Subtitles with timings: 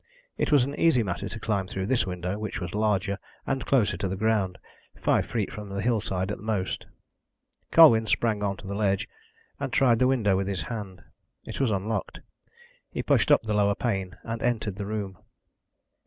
[0.35, 3.97] It was an easy matter to climb through this window, which was larger, and closer
[3.97, 4.57] to the ground
[4.97, 6.87] five feet from the hillside, at the most.
[7.71, 9.07] Colwyn sprang on to the ledge,
[9.59, 11.03] and tried the window with his hand.
[11.45, 12.21] It was unlocked.
[12.89, 15.19] He pushed up the lower pane, and entered the room.